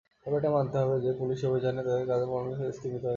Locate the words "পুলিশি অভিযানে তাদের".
1.19-2.05